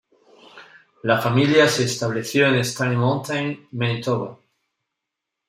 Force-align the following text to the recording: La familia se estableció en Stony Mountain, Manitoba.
La 1.03 1.21
familia 1.21 1.67
se 1.67 1.83
estableció 1.83 2.47
en 2.47 2.55
Stony 2.55 2.95
Mountain, 2.97 3.67
Manitoba. 3.73 4.39